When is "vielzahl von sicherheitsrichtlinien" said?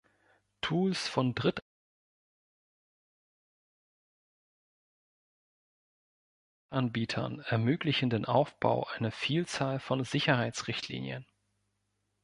9.11-11.27